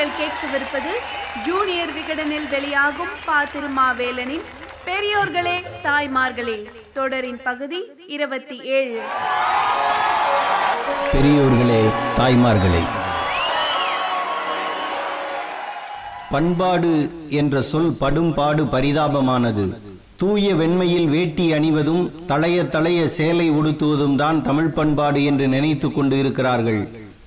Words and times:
நீங்கள் 0.00 0.20
கேட்கவிருப்பது 0.20 0.92
ஜூனியர் 1.46 1.90
விகடனில் 1.96 2.46
வெளியாகும் 2.52 3.10
பா 3.24 3.38
திருமாவேலனின் 3.52 4.44
பெரியோர்களே 4.86 5.56
தாய்மார்களே 5.86 6.54
தொடரின் 6.94 7.40
பகுதி 7.46 7.80
இருபத்தி 8.14 8.56
ஏழு. 8.76 9.00
பெரியோர்களே 11.14 11.82
தாய்மார்களே 12.20 12.82
பண்பாடு 16.30 16.94
என்ற 17.40 17.62
சொல் 17.72 17.92
படும்பாடு 18.00 18.64
பரிதாபமானது. 18.76 19.66
தூய 20.22 20.54
வெண்மையில் 20.62 21.10
வேட்டி 21.16 21.48
அணிவதும் 21.58 22.02
தளைய 22.32 22.64
தளைய 22.76 23.02
சேலை 23.18 23.48
உடுத்துவதும் 23.58 24.16
தான் 24.24 24.40
தமிழ் 24.48 24.74
பண்பாடு 24.80 25.22
என்று 25.32 25.48
நினைத்து 25.56 25.90
கொண்டு 25.92 26.16
இருக்கிறார்கள். 26.24 26.82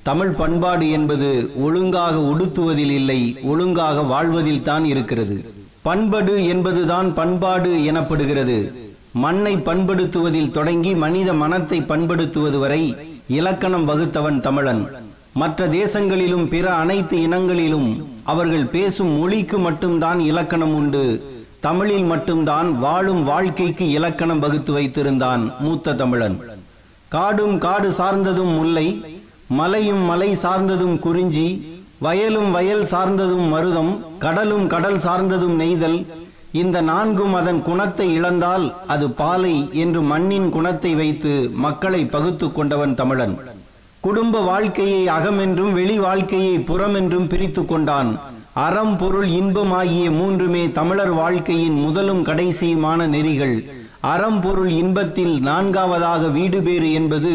தமிழ் 0.08 0.32
பண்பாடு 0.40 0.90
என்பது 0.90 1.28
ஒழுங்காக 1.66 2.16
உடுத்துவதில் 2.32 2.94
இல்லை 3.00 3.20
ஒழுங்காக 3.44 4.02
வாழ்வதில் 4.02 4.66
தான் 4.70 4.86
இருக்கிறது. 4.86 5.38
பண்படு 5.82 6.34
என்பதுதான் 6.48 7.14
பண்பாடு 7.14 7.72
எனப்படுகிறது. 7.92 8.58
மண்ணை 9.12 9.54
பண்படுத்துவதில் 9.56 10.52
தொடங்கி 10.52 10.92
மனித 10.96 11.34
மனத்தை 11.34 11.80
பண்படுத்துவது 11.82 12.60
வரை 12.60 12.96
இலக்கணம் 13.28 13.88
வகுத்தவன் 13.88 14.40
தமிழன். 14.40 14.84
மற்ற 15.34 15.68
தேசங்களிலும் 15.68 16.48
பிற 16.48 16.66
அனைத்து 16.74 17.18
இனங்களிலும் 17.28 17.90
அவர்கள் 18.24 18.66
பேசும் 18.66 19.14
மொழிக்கு 19.20 19.58
மட்டும்தான் 19.58 20.20
இலக்கணம் 20.20 20.76
உண்டு. 20.76 21.06
தமிழில் 21.60 22.04
மட்டும்தான் 22.04 22.70
வாழும் 22.80 23.24
வாழ்க்கைக்கு 23.24 23.90
இலக்கணம் 23.90 24.40
வகுத்து 24.40 24.72
வைத்திருந்தான் 24.78 25.44
மூத்த 25.60 25.94
தமிழன். 25.94 26.38
காடும் 27.08 27.58
காடு 27.58 27.92
சார்ந்ததும் 27.92 28.54
முல்லை 28.60 28.88
மலையும் 29.60 30.04
மலை 30.10 30.32
சார்ந்ததும் 30.44 30.98
குறிஞ்சி 31.06 31.48
வயலும் 32.06 32.50
வயல் 32.56 32.86
சார்ந்ததும் 32.92 33.48
மருதம் 33.54 33.92
கடலும் 34.24 34.66
கடல் 34.74 35.00
சார்ந்ததும் 35.06 35.56
நெய்தல். 35.62 36.00
இந்த 36.62 36.78
நான்கும் 36.90 37.34
அதன் 37.40 37.62
குணத்தை 37.68 38.08
இழந்தால் 38.18 38.66
அது 38.94 39.06
பாலை 39.20 39.56
என்று 39.84 40.02
மண்ணின் 40.12 40.50
குணத்தை 40.56 40.92
வைத்து 41.02 41.34
மக்களை 41.66 42.02
பகுத்து 42.16 42.48
கொண்டவன் 42.52 42.96
தமிழன். 43.00 43.36
குடும்ப 44.02 44.42
வாழ்க்கையை 44.50 45.02
அகமென்றும் 45.18 45.74
வெளி 45.80 45.98
வாழ்க்கையை 46.08 46.56
புறமென்றும் 46.70 47.28
பிரித்து 47.32 47.62
கொண்டான். 47.66 48.12
அறம் 48.66 48.96
பொருள் 48.98 49.30
இன்பம் 49.40 49.74
ஆகிய 49.80 50.06
மூன்றுமே 50.20 50.64
தமிழர் 50.80 51.14
வாழ்க்கையின் 51.22 51.78
முதலும் 51.86 52.24
கடைசியுமான 52.26 53.08
நெறிகள். 53.16 53.58
அறம் 54.14 54.40
பொருள் 54.42 54.72
இன்பத்தில் 54.82 55.36
நான்காவதாக 55.50 56.28
வீடு 56.38 56.60
பேறு 56.62 56.90
என்பது 57.00 57.34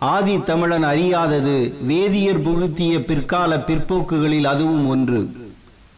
ஆதி 0.00 0.42
தமிழன் 0.42 0.84
அறியாதது 0.84 1.72
வேதியர் 1.86 2.42
புகுத்திய 2.42 3.04
பிற்கால 3.04 3.56
பிற்போக்குகளில் 3.56 4.44
அதுவும் 4.44 4.88
ஒன்று. 4.88 5.30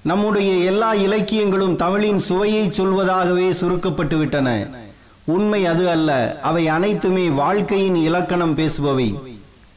நம்முடைய 0.03 0.53
எல்லா 0.53 0.95
இலக்கியங்களும் 0.95 1.77
தமிழின் 1.77 2.19
சுவையை 2.19 2.69
சொல்வதாகவே 2.69 3.53
சுருக்கப்பட்டுவிட்டன. 3.61 4.70
உண்மை 5.25 5.67
அது 5.67 5.89
அல்ல 5.89 6.41
அவை 6.42 6.69
அனைத்துமே 6.69 7.28
வாழ்க்கையின் 7.28 7.95
இலக்கணம் 7.95 8.56
பேசுபவை. 8.56 9.14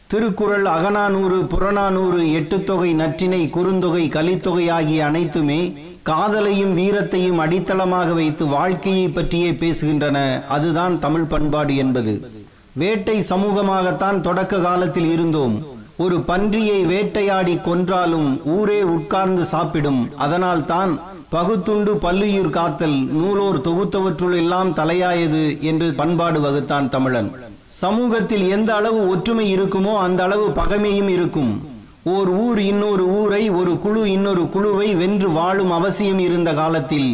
திருக்குறள் 0.07 0.65
அகநானூறு 0.65 1.45
புறநானூறு 1.45 2.21
எட்டுத்தொகை 2.31 2.95
நற்றினை 2.95 3.49
குறுந்தொகை 3.49 4.09
கலித்தொகை 4.09 4.71
ஆகிய 4.71 5.05
அனைத்துமே 5.05 5.73
காதலையும் 6.05 6.73
வீரத்தையும் 6.75 7.37
அடித்தளமாக 7.37 8.13
வைத்து 8.13 8.45
வாழ்க்கையை 8.45 9.07
பற்றியே 9.07 9.51
பேசுகின்றன. 9.51 10.45
அதுதான் 10.45 10.99
தமிழ் 10.99 11.23
பண்பாடு 11.23 11.75
என்பது. 11.75 12.34
வேட்டை 12.81 13.17
சமூகமாகத்தான் 13.29 14.17
தொடக்க 14.21 14.55
காலத்தில் 14.59 15.09
இருந்தோம். 15.11 15.53
ஒரு 16.03 16.15
பன்றியை 16.29 16.79
வேட்டையாடி 16.91 17.53
கொன்றாலும் 17.67 18.29
ஊரே 18.55 18.79
உட்கார்ந்து 18.95 19.43
சாப்பிடும். 19.45 20.01
அதனால் 20.25 20.63
தான் 20.71 20.91
பகுத்துண்டு 21.35 21.91
பல்லுயிர் 22.05 22.49
காத்தல் 22.49 22.97
நூலோர் 23.19 23.59
தொகுத்தவற்றுள் 23.67 24.35
எல்லாம் 24.41 24.71
தலையாயது 24.79 25.43
என்று 25.69 25.87
பண்பாடு 25.93 26.39
வகுத்தான் 26.39 26.89
தமிழன். 26.89 27.29
சமூகத்தில் 27.83 28.45
எந்த 28.49 28.69
அளவு 28.75 28.99
ஒற்றுமை 29.13 29.47
இருக்குமோ 29.55 29.93
அந்த 30.07 30.21
அளவு 30.23 30.47
பகைமையும் 30.59 31.09
இருக்கும். 31.17 31.53
ஓர் 32.15 32.29
ஊர் 32.45 32.59
இன்னொரு 32.71 33.05
ஊரை 33.19 33.43
ஒரு 33.59 33.73
குழு 33.85 34.01
இன்னொரு 34.11 34.43
குழுவை 34.55 34.89
வென்று 34.95 35.29
வாழும் 35.31 35.71
அவசியம் 35.71 36.19
இருந்த 36.19 36.53
காலத்தில் 36.53 37.09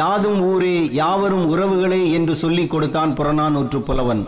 யாதும் 0.00 0.40
ஊரே 0.52 0.76
யாவரும் 0.92 1.46
உறவுகளே 1.54 2.02
என்று 2.18 2.34
சொல்லிக் 2.34 2.70
கொடுத்தான் 2.70 3.12
புறநானூற்று 3.18 3.80
புலவன். 3.88 4.22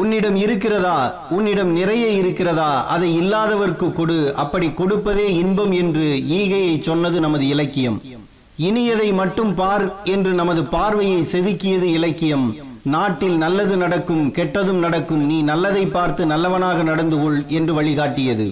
உன்னிடம் 0.00 0.36
இருக்கிறதா? 0.36 1.26
உன்னிடம் 1.30 1.70
நிறைய 1.72 2.06
இருக்கிறதா? 2.06 2.86
அதை 2.86 3.08
இல்லாதவர்க்கு 3.20 3.92
கொடு. 3.92 4.34
அப்படி 4.34 4.70
கொடுப்பதே 4.70 5.26
இன்பம் 5.34 5.72
என்று 5.72 6.06
ஈகையை 6.38 6.80
சொன்னது 6.80 7.20
நமது 7.20 7.48
இலக்கியம். 7.48 8.02
இனியதை 8.56 9.12
மட்டும் 9.12 9.54
பார் 9.54 9.84
என்று 10.04 10.32
நமது 10.32 10.64
பார்வையை 10.64 11.20
செதுக்கியது 11.32 11.88
இலக்கியம். 11.98 12.56
நாட்டில் 12.82 13.36
நல்லது 13.36 13.76
நடக்கும் 13.76 14.32
கெட்டதும் 14.32 14.82
நடக்கும். 14.86 15.26
நீ 15.26 15.42
நல்லதை 15.42 15.86
பார்த்து 15.86 16.26
நல்லவனாக 16.26 16.82
நடந்து 16.82 17.18
கொள் 17.18 17.44
என்று 17.48 17.82
வழிகாட்டியது. 17.82 18.48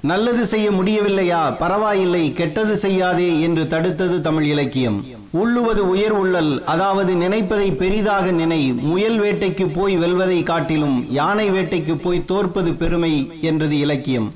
நல்லது 0.00 0.46
செய்ய 0.46 0.70
முடியவில்லையா? 0.70 1.56
பரவாயில்லை. 1.58 2.32
கெட்டது 2.32 2.76
செய்யாதே 2.76 3.40
என்று 3.40 3.62
தடுத்தது 3.64 4.20
தமிழ் 4.20 4.44
இலக்கியம். 4.44 5.04
உள்ளுவது 5.30 5.88
உயர் 5.88 6.12
உள்ளல் 6.12 6.64
அதாவது 6.64 7.14
நினைப்பதை 7.14 7.72
பெரிதாக 7.72 8.30
நினை 8.30 8.72
முயல் 8.72 9.20
வேட்டைக்கு 9.20 9.66
போய் 9.74 9.96
வெல்வதை 9.98 10.42
காட்டிலும் 10.42 11.06
யானை 11.10 11.50
வேட்டைக்கு 11.50 11.94
போய் 11.94 12.24
தோற்பது 12.24 12.72
பெருமை 12.72 13.30
என்றது 13.40 13.78
இலக்கியம். 13.78 14.32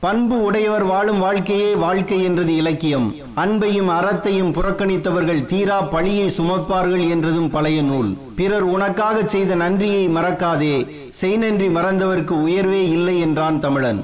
பண்பு 0.00 0.42
உடையவர் 0.42 0.84
வாழும் 0.84 1.18
வாழ்க்கையே 1.18 1.74
வாழ்க்கை 1.74 2.22
என்றது 2.24 2.56
இலக்கியம். 2.56 3.14
அன்பையும் 3.36 3.90
அறத்தையும் 3.98 4.52
புறக்கணித்தவர்கள் 4.52 5.46
தீரா 5.46 5.82
பழியை 5.82 6.32
சுமப்பார்கள் 6.38 7.08
என்றதும் 7.08 7.50
பழைய 7.50 7.82
நூல். 7.82 8.16
பிறர் 8.36 8.62
உனக்காக 8.62 9.24
செய்த 9.26 9.54
நன்றியை 9.54 10.08
மறக்காதே 10.08 10.88
செய் 11.08 11.36
நன்றி 11.36 11.68
மறந்தவருக்கு 11.68 12.30
உயர்வே 12.30 12.88
இல்லை 12.88 13.20
என்றான் 13.20 13.60
தமிழன். 13.60 14.02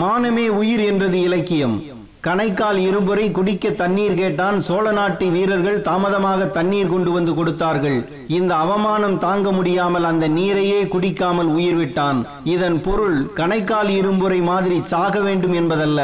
மானமே 0.00 0.48
உயிர் 0.48 0.80
என்றது 0.80 1.20
இலக்கியம். 1.20 1.96
கணைக்கால் 2.26 2.78
இருமுறை 2.86 3.24
குடிக்க 3.36 3.70
தண்ணீர் 3.80 4.16
கேட்டான். 4.20 4.56
சோழ 4.68 4.92
நாட்டு 4.92 5.26
வீரர்கள் 5.34 5.76
தாமதமாக 5.88 6.46
தண்ணீர் 6.56 6.90
கொண்டு 6.92 7.10
வந்து 7.16 7.32
கொடுத்தார்கள். 7.34 7.98
இந்த 8.38 8.52
அவமானம் 8.64 9.14
தாங்க 9.24 9.52
முடியாமல் 9.58 10.08
அந்த 10.10 10.24
நீரையே 10.28 10.80
குடிக்காமல் 10.94 11.50
உயிர் 11.56 11.78
விட்டான். 11.80 12.18
இதன் 12.54 12.78
பொருள் 12.86 13.18
கணைக்கால் 13.36 13.90
இரும்புரை 14.00 14.40
மாதிரி 14.50 14.78
சாக 14.92 15.20
வேண்டும் 15.20 15.54
என்பதல்ல. 15.60 16.00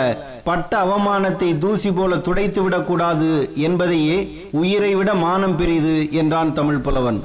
பட்ட 0.48 0.72
அவமானத்தை 0.84 1.50
தூசி 1.58 1.92
போல 1.92 2.16
துடைத்து 2.28 2.62
விடக்கூடாது 2.62 3.32
என்பதையே 3.66 4.16
உயிரை 4.62 4.94
விட 4.94 5.10
மானம் 5.26 5.56
பெரிது 5.56 5.96
என்றான் 6.22 6.54
தமிழ் 6.60 6.84
புலவன். 6.86 7.20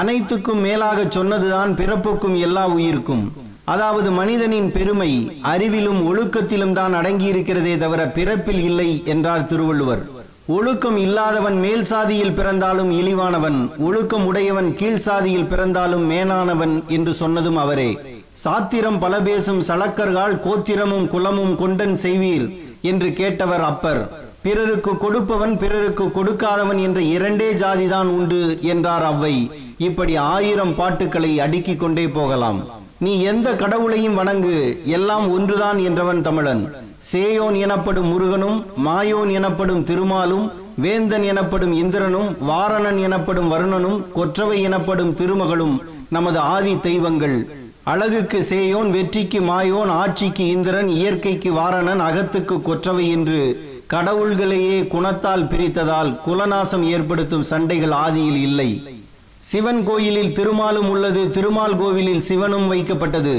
அனைத்துக்கும் 0.00 0.64
மேலாக 0.68 0.98
சொன்னதுதான் 1.18 1.72
பிறப்புக்கும் 1.82 2.36
எல்லா 2.48 2.66
உயிருக்கும். 2.78 3.24
அதாவது 3.64 4.10
மனிதனின் 4.10 4.72
பெருமை 4.72 5.30
அறிவிலும் 5.42 6.00
ஒழுக்கத்திலும் 6.06 6.72
தான் 6.72 6.94
அடங்கியிருக்கிறதே 6.94 7.78
தவிர 7.78 8.06
பிறப்பில் 8.06 8.58
இல்லை 8.58 9.02
என்றார் 9.04 9.46
திருவள்ளுவர். 9.46 10.02
ஒழுக்கம் 10.46 10.96
இல்லாதவன் 10.96 11.58
மேல் 11.58 11.84
சாதியில் 11.84 12.32
பிறந்தாலும் 12.32 12.90
இழிவானவன் 12.90 13.68
ஒழுக்கம் 13.78 14.26
உடையவன் 14.26 14.74
கீழ் 14.74 14.96
சாதியில் 14.96 15.44
பிறந்தாலும் 15.44 16.10
மேலானவன் 16.10 16.82
என்று 16.86 17.14
சொன்னதும் 17.14 17.56
அவரே. 17.56 17.98
சாத்திரம் 18.32 18.98
பல 18.98 19.20
பேசும் 19.20 19.60
சளக்கர்கள் 19.60 20.40
கோத்திரமும் 20.40 21.08
குலமும் 21.08 21.56
கொண்டன் 21.56 21.96
செய்வீர் 22.02 22.58
என்று 22.80 23.08
கேட்டவர் 23.08 23.60
அப்பர். 23.60 24.08
பிறருக்கு 24.42 24.98
கொடுப்பவன் 24.98 25.58
பிறருக்கு 25.58 26.04
கொடுக்காதவன் 26.04 26.82
என்ற 26.82 27.00
இரண்டே 27.00 27.52
ஜாதிதான் 27.52 28.06
உண்டு 28.06 28.58
என்றார் 28.62 29.02
அவ்வை. 29.02 29.50
இப்படி 29.78 30.16
ஆயிரம் 30.16 30.74
பாட்டுக்களை 30.74 31.40
அடுக்கிக் 31.40 31.80
கொண்டே 31.80 32.08
போகலாம். 32.08 32.79
நீ 33.04 33.12
எந்த 33.22 33.48
கடவுளையும் 33.60 34.14
வணங்கு 34.14 34.56
எல்லாம் 34.96 35.26
ஒன்றுதான் 35.34 35.78
என்றவன் 35.78 36.20
தமிழன். 36.20 36.62
சேயோன் 37.12 37.56
எனப்படும் 37.58 38.08
முருகனும் 38.12 38.58
மாயோன் 38.86 39.30
எனப்படும் 39.38 39.84
திருமாலும் 39.84 40.44
வேந்தன் 40.76 41.22
எனப்படும் 41.22 41.72
இந்திரனும் 41.72 42.28
வாரணன் 42.50 42.98
எனப்படும் 43.00 43.48
வருணனும் 43.52 43.98
கொற்றவை 44.12 44.58
எனப்படும் 44.62 45.14
திருமகளும் 45.20 45.74
நமது 46.08 46.38
ஆதி 46.38 46.74
தெய்வங்கள். 46.80 47.38
அழகுக்கு 47.84 48.38
சேயோன் 48.50 48.90
வெற்றிக்கு 48.90 49.40
மாயோன் 49.40 49.90
ஆட்சிக்கு 50.02 50.46
இந்திரன் 50.56 50.88
இயற்கைக்கு 50.88 51.52
வாரணன் 51.52 52.02
அகத்துக்கு 52.08 52.62
கொற்றவை 52.62 53.08
என்று 53.16 53.40
கடவுள்களையே 53.94 54.78
குணத்தால் 54.94 55.48
பிரித்ததால் 55.52 56.10
குலநாசம் 56.26 56.84
ஏற்படுத்தும் 56.94 57.48
சண்டைகள் 57.52 57.94
ஆதியில் 58.06 58.40
இல்லை. 58.48 58.70
சிவன் 59.48 59.78
கோயிலில் 59.88 60.34
திருமாலும் 60.38 60.88
உள்ளது 60.92 61.20
திருமால் 61.36 61.76
கோவிலில் 61.80 62.24
சிவனும் 62.26 62.66
வைக்கப்பட்டது. 62.72 63.34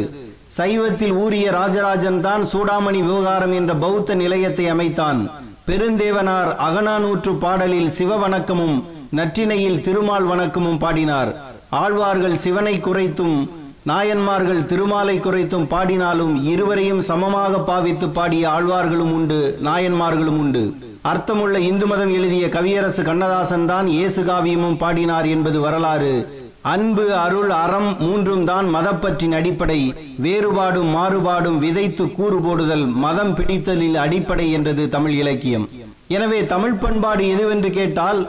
சைவத்தில் 0.58 1.14
ஊறிய 1.24 1.52
ராஜராஜன் 1.58 2.20
தான் 2.26 2.44
சூடாமணி 2.52 3.02
விவகாரம் 3.10 3.54
என்ற 3.60 3.72
பௌத்த 3.84 4.16
நிலையத்தை 4.22 4.66
அமைத்தான். 4.74 5.20
பெருந்தேவனார் 5.68 6.52
அகனானூற்று 6.68 7.34
பாடலில் 7.44 7.92
சிவ 7.98 8.18
வணக்கமும் 8.24 8.78
நற்றினையில் 9.20 9.82
திருமால் 9.88 10.28
வணக்கமும் 10.32 10.82
பாடினார். 10.84 11.32
ஆழ்வார்கள் 11.84 12.38
சிவனை 12.46 12.76
குறைத்தும் 12.88 13.38
நாயன்மார்கள் 13.90 14.66
திருமாலை 14.72 15.18
குறைத்தும் 15.20 15.70
பாடினாலும் 15.74 16.34
இருவரையும் 16.54 17.04
சமமாக 17.10 17.54
பாவித்து 17.70 18.10
பாடிய 18.18 18.44
ஆழ்வார்களும் 18.56 19.14
உண்டு 19.18 19.40
நாயன்மார்களும் 19.68 20.40
உண்டு. 20.44 20.64
அர்த்தமுள்ள 21.10 21.60
இந்து 21.60 21.86
மதம் 21.88 22.12
எழுதிய 22.14 22.50
கவியரசு 22.50 23.02
கண்ணதாசன் 23.04 23.66
தான் 23.66 23.88
இயேசு 23.88 24.22
காவியமும் 24.24 24.78
பாடினார் 24.78 25.28
என்பது 25.28 25.60
வரலாறு. 25.60 26.12
அன்பு 26.74 27.06
அருள் 27.16 27.50
அறம் 27.50 27.98
மூன்றும் 28.00 28.44
தான் 28.46 28.68
மதப்பற்றின் 28.76 29.34
அடிப்படை. 29.38 29.80
வேறுபாடும் 30.26 30.92
மாறுபாடும் 30.98 31.58
விதைத்து 31.58 32.06
கூறு 32.12 32.40
போடுதல் 32.42 32.86
மதம் 33.06 33.34
பிடித்தலில் 33.36 33.96
அடிப்படை 33.96 34.52
என்றது 34.52 34.90
தமிழ் 34.90 35.16
இலக்கியம். 35.22 35.66
எனவே 36.08 36.46
தமிழ் 36.46 36.80
பண்பாடு 36.84 37.26
எதுவென்று 37.36 37.70
கேட்டால் 37.70 38.22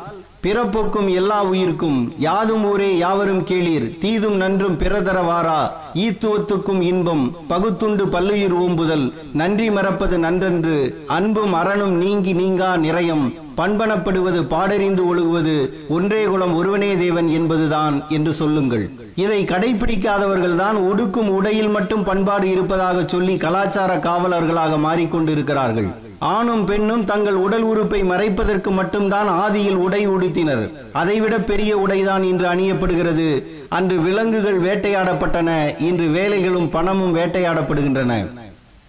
பிறப்புக்கும் 0.45 1.09
எல்லா 1.13 1.43
உயிர்க்கும் 1.45 1.99
யாதும் 2.19 2.65
ஊரே 2.65 2.89
யாவரும் 2.97 3.45
கேளீர் 3.45 3.99
தீதும் 3.99 4.37
நன்றும் 4.37 4.79
பிறதரவாரா? 4.79 5.61
ஈத்துவத்துக்கும் 5.95 6.81
இன்பம் 6.81 7.23
பகுத்துண்டு 7.49 8.05
பல்லுயிர் 8.07 8.57
ஓம்புதல் 8.63 9.13
நன்றி 9.33 9.71
மறப்பது 9.71 10.19
நன்றன்று 10.19 10.95
அன்பும் 11.07 11.53
அறனும் 11.53 11.97
நீங்கி 11.97 12.33
நீங்கா 12.33 12.77
நிறையம் 12.77 13.25
பண்பனப்படுவது 13.57 14.43
பாடறிந்து 14.55 15.03
ஒழுகுவது 15.11 15.57
ஒன்றே 15.89 16.25
குலம் 16.25 16.55
ஒருவனே 16.55 16.97
தேவன் 16.97 17.29
என்பதுதான் 17.29 18.03
என்று 18.09 18.35
சொல்லுங்கள். 18.35 18.91
இதை 19.15 19.45
கடைபிடிக்காதவர்கள் 19.45 20.57
தான் 20.57 20.77
ஒடுக்கும் 20.77 21.33
உடையில் 21.39 21.69
மட்டும் 21.69 22.05
பண்பாடு 22.05 22.51
இருப்பதாக 22.51 23.05
சொல்லி 23.07 23.37
கலாச்சார 23.37 23.97
காவலர்களாக 23.97 24.79
மாறிக்கொண்டிருக்கிறார்கள். 24.87 25.91
ஆணும் 26.31 26.65
பெண்ணும் 26.65 27.05
தங்கள் 27.05 27.35
உடல் 27.35 27.63
உறுப்பை 27.63 28.01
மறைப்பதற்கு 28.03 28.71
மட்டும்தான் 28.71 29.29
ஆதியில் 29.45 29.79
உடை 29.87 30.09
உடுத்தினர். 30.09 30.65
அதைவிட 30.93 31.39
பெரிய 31.39 31.77
உடைதான் 31.77 32.23
இன்று 32.23 32.47
அணியப்படுகிறது. 32.55 33.29
அன்று 33.69 33.97
விலங்குகள் 34.01 34.61
வேட்டையாடப்பட்டன. 34.61 35.51
இன்று 35.89 36.07
வேலைகளும் 36.19 36.69
பணமும் 36.71 37.15
வேட்டையாடப்படுகின்றன. 37.17 38.15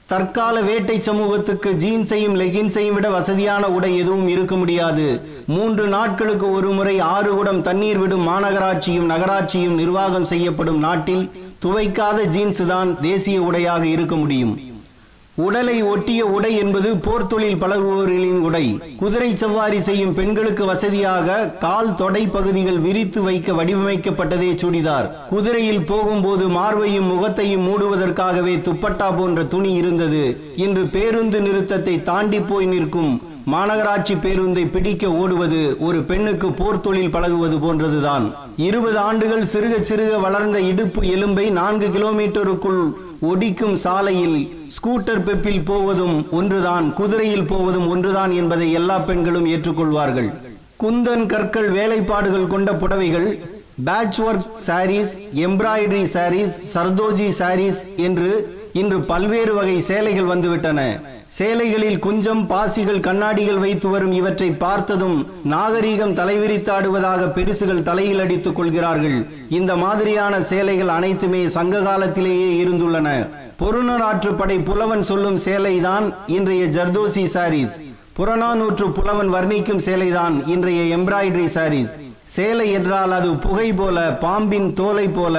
தற்கால 0.06 0.62
வேட்டை 0.62 1.02
சமூகத்துக்கு 1.02 1.70
ஜீன்ஸையும் 1.84 2.36
லெகின்ஸையும் 2.42 2.94
விட 2.94 3.10
வசதியான 3.10 3.68
உடை 3.68 3.98
எதுவும் 3.98 4.28
இருக்க 4.28 4.56
முடியாது. 4.56 5.06
மூன்று 5.46 5.88
நாட்களுக்கு 5.88 6.52
ஒரு 6.52 6.72
முறை 6.72 7.00
ஆறு 7.00 7.32
குடம் 7.36 7.62
தண்ணீர் 7.62 7.98
விடும் 7.98 8.28
மாநகராட்சியும் 8.28 9.10
நகராட்சியும் 9.14 9.78
நிர்வாகம் 9.82 10.30
செய்யப்படும் 10.34 10.80
நாட்டில் 10.80 11.32
துவைக்காத 11.66 12.26
ஜீன்ஸ் 12.36 12.64
தான் 12.68 13.02
தேசிய 13.02 13.42
உடையாக 13.42 13.84
இருக்க 13.86 14.16
முடியும். 14.16 14.73
உடலை 15.36 15.76
ஒட்டிய 15.82 16.26
உடை 16.26 16.56
என்பது 16.56 16.90
போர்த்தொழில் 16.96 17.60
பழகுபவர்களின் 17.60 18.40
உடை. 18.40 18.66
குதிரை 19.00 19.30
சவாரி 19.36 19.80
செய்யும் 19.80 20.14
பெண்களுக்கு 20.14 20.66
வசதியாக 20.66 21.38
கால் 21.60 21.96
தொடை 21.96 22.28
பகுதிகள் 22.28 22.78
விரித்து 22.78 23.24
வைக்க 23.24 23.54
வடிவமைக்கப்பட்டதே 23.54 24.52
சுடிதார். 24.56 25.10
குதிரையில் 25.30 25.82
போகும்போது 25.82 26.48
மார்பையும் 26.50 27.10
முகத்தையும் 27.14 27.68
மூடுவதற்காகவே 27.68 28.56
துப்பட்டா 28.68 29.18
போன்ற 29.18 29.44
துணி 29.44 29.74
இருந்தது. 29.74 30.24
இன்று 30.56 30.86
பேருந்து 30.86 31.42
நிறுத்தத்தை 31.42 32.04
தாண்டி 32.04 32.40
போய் 32.40 32.66
நிற்கும் 32.66 33.14
மாநகராட்சி 33.52 34.16
பேருந்தை 34.24 34.66
பிடிக்க 34.72 35.10
ஓடுவது 35.12 35.76
ஒரு 35.80 36.04
பெண்ணுக்கு 36.04 36.50
போர்த்தொழில் 36.50 37.12
பழகுவது 37.12 37.58
போன்றதுதான். 37.58 38.28
இருபது 38.68 39.00
ஆண்டுகள் 39.00 39.50
சிறுக 39.54 39.74
சிறுக 39.90 40.20
வளர்ந்த 40.20 40.60
இடுப்பு 40.60 41.02
எலும்பை 41.16 41.50
நான்கு 41.50 41.88
கிலோமீட்டருக்குள் 41.88 42.84
ஒடிக்கும் 43.30 43.76
சாலையில் 43.84 44.38
ஸ்கூட்டர் 44.76 45.22
பெப்பில் 45.28 45.66
போவதும் 45.66 46.16
ஒன்றுதான் 46.32 46.94
குதிரையில் 46.94 47.46
போவதும் 47.46 47.88
ஒன்றுதான் 47.90 48.32
என்பதை 48.32 48.72
எல்லா 48.72 49.00
பெண்களும் 49.00 49.46
ஏற்றுக்கொள்வார்கள். 49.46 50.30
குந்தன் 50.84 51.26
கற்கள் 51.26 51.70
வேலைப்பாடுகள் 51.72 52.48
கொண்ட 52.48 52.74
புடவைகள் 52.74 53.28
patch 53.86 54.20
work 54.22 54.48
saris 54.68 55.14
embroidery 55.48 56.04
saris 56.16 56.56
zardozi 56.74 57.30
saris 57.40 57.82
என்று 57.98 58.32
இன்று 58.82 58.98
பல்வேறு 59.10 59.54
வகை 59.58 59.76
சேலைகள் 59.88 60.30
வந்துவிட்டன. 60.32 60.80
சேலைகளில் 61.38 62.00
குஞ்சம் 62.06 62.42
பாசிகள் 62.52 63.04
கண்ணாடிகள் 63.08 63.60
வைத்து 63.64 63.88
வரும் 63.90 64.14
இவற்றை 64.20 64.50
பார்த்ததும் 64.64 65.18
நாகரீகம் 65.54 66.16
தலைவிரித்தாடுவதாக 66.20 67.22
பெருசுகள் 67.36 67.86
தலையில் 67.90 68.22
அடித்துக் 68.24 68.58
கொள்கிறார்கள். 68.58 69.18
இந்த 69.60 69.72
மாதிரியான 69.84 70.42
சேலைகள் 70.52 70.92
அனைத்துமே 70.98 71.42
சங்க 71.58 71.82
காலத்திலேயே 71.88 72.50
இருந்துள்ளன. 72.64 73.10
பொருணராற்று 73.62 74.32
படை 74.40 74.58
புலவன் 74.70 75.04
சொல்லும் 75.10 75.40
சேலைதான் 75.48 76.08
இன்றைய 76.38 76.64
ஜர்தோசி 76.78 77.26
சாரீஸ் 77.36 77.76
புறநானூற்று 78.18 78.88
புலவன் 78.98 79.30
வர்ணிக்கும் 79.36 79.84
சேலைதான் 79.88 80.36
இன்றைய 80.54 80.82
எம்ப்ராய்டரி 80.98 81.48
சாரீஸ் 81.58 81.94
சேலை 82.36 82.68
என்றால் 82.72 83.14
அது 83.20 83.30
புகை 83.46 83.70
போல 83.74 83.98
பாம்பின் 84.26 84.68
தோலை 84.74 85.08
போல 85.18 85.38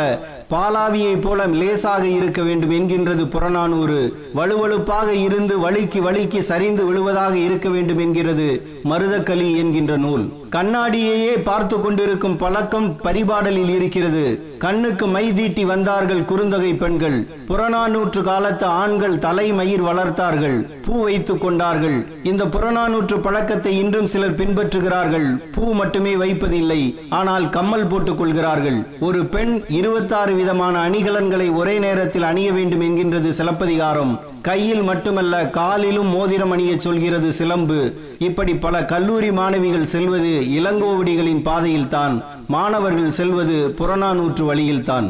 பாலாவியை 0.50 1.20
போல 1.20 1.46
லேசாக 1.46 2.06
இருக்க 2.06 2.42
வேண்டும் 2.42 2.70
என்கின்றது 2.70 3.26
புறநானூறு. 3.28 4.16
வலுவழுப்பாக 4.36 5.08
இருந்து 5.08 5.58
வழுக்கி 5.58 6.00
வழுக்கி 6.00 6.40
சரிந்து 6.40 6.86
விழுவதாக 6.86 7.34
இருக்க 7.36 7.68
வேண்டும் 7.68 7.98
என்கிறது 7.98 8.48
மருதக்கலி 8.84 9.56
என்கின்ற 9.56 9.96
நூல். 9.96 10.26
கண்ணாடியையே 10.54 11.42
பார்த்து 11.42 11.80
கொண்டிருக்கும் 11.80 12.36
பழக்கம் 12.36 12.96
பரிபாடலில் 13.02 13.68
இருக்கிறது. 13.68 14.54
கண்ணுக்கு 14.58 15.06
மை 15.06 15.34
தீட்டி 15.34 15.64
வந்தார்கள் 15.64 16.20
குறுந்தொகை 16.20 16.76
பெண்கள். 16.76 17.26
புறநானூற்று 17.48 18.22
காலத்து 18.22 18.66
ஆண்கள் 18.66 19.18
தலை 19.18 19.52
மயிர் 19.52 19.82
வளர்த்தார்கள். 19.82 20.66
பூ 20.84 21.02
வைத்துக் 21.02 21.40
கொண்டார்கள். 21.40 22.06
இந்த 22.22 22.44
புறநானூற்று 22.44 23.18
பழக்கத்தை 23.18 23.78
இன்றும் 23.78 24.06
சிலர் 24.06 24.34
பின்பற்றுகிறார்கள். 24.34 25.40
பூ 25.54 25.72
மட்டுமே 25.72 26.14
வைப்பதில்லை 26.14 26.94
ஆனால் 27.08 27.48
கம்மல் 27.48 27.86
போட்டுக் 27.86 28.18
கொள்கிறார்கள். 28.18 28.86
ஒரு 29.00 29.24
பெண் 29.24 29.62
இருபத்தாறு 29.68 30.34
விதமான 30.34 30.88
அணிகலன்களை 30.88 31.54
ஒரே 31.54 31.78
நேரத்தில் 31.78 32.22
அணிய 32.22 32.52
வேண்டும் 32.52 32.80
என்கின்றது 32.80 33.28
சிலப்பதிகாரம். 33.28 34.20
கையில் 34.42 34.82
மட்டுமல்ல 34.82 35.50
காலிலும் 35.50 36.06
மோதிரம் 36.06 36.50
அணிய 36.50 36.72
சொல்கிறது 36.78 37.32
சிலம்பு. 37.32 37.94
இப்படி 38.18 38.54
பல 38.54 38.84
கல்லூரி 38.84 39.32
மாணவிகள் 39.32 39.84
செல்வது 39.84 40.43
இளங்கோவடிகளின் 40.56 41.42
பாதையில்தான் 41.42 42.14
மாணவர்கள் 42.48 43.16
செல்வது 43.18 43.56
புறநானூற்று 43.78 44.44
வழியில்தான். 44.44 45.08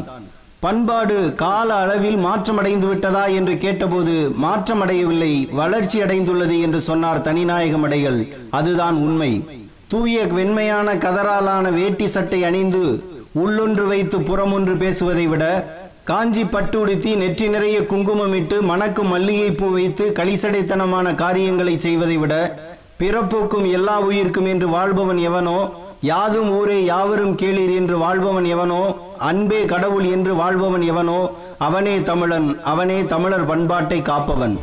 பண்பாடு 0.59 1.17
கால 1.35 1.69
அளவில் 1.73 2.17
மாற்றமடைந்து 2.17 2.87
விட்டதா 2.87 3.25
என்று 3.39 3.57
கேட்டபோது 3.57 4.13
மாற்றமடையவில்லை 4.43 5.33
வளர்ச்சி 5.51 6.01
அடைந்துள்ளது 6.01 6.59
என்று 6.59 6.81
சொன்னார் 6.81 7.21
தனிநாயகம் 7.21 7.83
அடைகள் 7.83 8.19
அதுதான் 8.49 8.95
உண்மை. 8.95 9.31
தூய 9.87 10.23
வெண்மையான 10.27 10.93
கதராலான 10.95 11.65
வேட்டி 11.71 12.07
சட்டை 12.07 12.43
அணிந்து 12.43 12.83
உள்ளொன்று 13.39 13.87
வைத்து 13.87 14.17
புறமொன்று 14.21 14.75
பேசுவதை 14.77 15.27
விட 15.27 15.43
காஞ்சி 16.03 16.43
பட்டு 16.45 16.79
உடுத்தி 16.79 17.15
நெற்றி 17.15 17.47
நிறைய 17.47 17.77
குங்குமமிட்டு 17.81 18.61
மணக்கு 18.61 19.03
மல்லிகை 19.03 19.51
பூ 19.51 19.67
வைத்து 19.71 20.05
களிசடைத்தனமான 20.19 21.15
காரியங்களை 21.15 21.79
செய்வதை 21.79 22.17
விட 22.17 22.33
பிறப்புக்கும் 22.99 23.71
எல்லா 23.71 23.99
உயிர்க்கும் 23.99 24.45
என்று 24.45 24.67
வாழ்பவன் 24.67 25.17
எவனோ? 25.17 25.69
யாதும் 26.01 26.49
ஊரே 26.49 26.83
யாவரும் 26.83 27.37
கேளீர் 27.37 27.75
என்று 27.75 27.97
வாழ்பவன் 27.97 28.45
எவனோ? 28.45 28.95
அன்பே 29.19 29.65
கடவுள் 29.65 30.03
என்று 30.03 30.35
வாழ்பவன் 30.35 30.81
எவனோ? 30.81 31.29
அவனே 31.57 32.01
தமிழன் 32.01 32.61
அவனே 32.63 33.05
தமிழர் 33.05 33.45
பண்பாட்டை 33.45 34.01
காப்பவன். 34.01 34.57